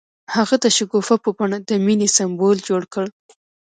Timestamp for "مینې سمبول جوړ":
1.85-2.83